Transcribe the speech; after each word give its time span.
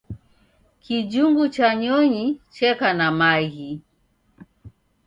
Kijhungu 0.83 1.45
cha 1.55 1.69
nyonyi 1.81 2.25
cheka 2.55 2.89
na 2.97 3.07
maghi 3.19 3.71